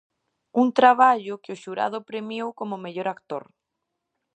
Un 0.61 0.67
traballo 0.79 1.41
que 1.43 1.51
o 1.55 1.59
xurado 1.63 1.97
premiou 2.09 2.49
como 2.59 2.81
mellor 2.83 3.07
actor. 3.15 3.43